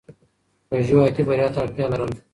پژو 0.69 0.97
حیاتي 1.01 1.21
بریا 1.27 1.47
ته 1.53 1.59
اړتیا 1.63 1.85
لرله. 1.91 2.15